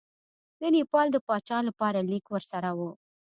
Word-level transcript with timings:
د 0.59 0.61
نیپال 0.75 1.07
د 1.11 1.17
پاچا 1.27 1.57
لپاره 1.67 1.99
لیک 2.11 2.25
ورسره 2.31 2.69
وو. 2.77 2.91